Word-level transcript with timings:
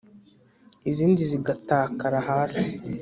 izindi 0.89 1.21
zigatakara 1.31 2.19
hasi 2.29 2.63